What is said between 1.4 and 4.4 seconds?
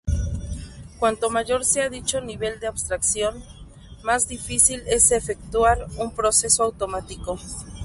sea dicho nivel de abstracción, más